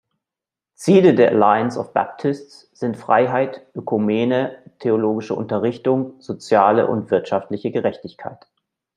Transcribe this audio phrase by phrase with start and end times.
[0.73, 8.47] Ziele der Alliance of Baptists sind Freiheit, Ökumene, theologische Unterrichtung, soziale und wirtschaftliche Gerechtigkeit.